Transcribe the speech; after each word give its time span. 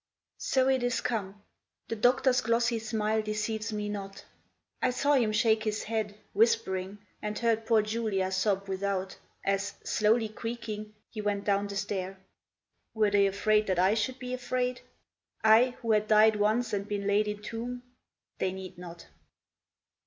So 0.39 0.67
it 0.67 0.81
is 0.81 0.99
come! 0.99 1.43
The 1.87 1.95
doctor's 1.95 2.41
glossy 2.41 2.79
smile 2.79 3.21
Deceives 3.21 3.71
me 3.71 3.87
not. 3.87 4.25
I 4.81 4.89
saw 4.89 5.13
him 5.13 5.31
shake 5.31 5.63
his 5.63 5.83
head, 5.83 6.17
Whispering, 6.33 6.97
and 7.21 7.37
heard 7.37 7.67
poor 7.67 7.83
Giulia 7.83 8.31
sob 8.31 8.67
without, 8.67 9.19
As, 9.45 9.75
slowly 9.83 10.27
creaking, 10.29 10.95
he 11.11 11.21
went 11.21 11.43
down 11.43 11.67
the 11.67 11.75
stair. 11.75 12.17
Were 12.95 13.11
they 13.11 13.27
afraid 13.27 13.67
that 13.67 13.77
I 13.77 13.93
should 13.93 14.17
be 14.17 14.33
afraid? 14.33 14.81
I, 15.43 15.77
who 15.83 15.91
had 15.91 16.07
died 16.07 16.35
once 16.37 16.73
and 16.73 16.87
been 16.87 17.05
laid 17.05 17.27
in 17.27 17.43
tomb? 17.43 17.83
They 18.39 18.51
need 18.51 18.79
not. 18.79 19.05